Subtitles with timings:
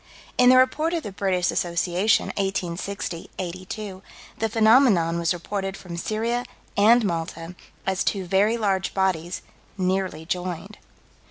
[0.35, 4.01] In the Report of the British Association, 1860 82,
[4.39, 6.43] the phenomenon was reported from Syria
[6.75, 7.53] and Malta,
[7.85, 9.43] as two very large bodies
[9.77, 10.79] "nearly joined."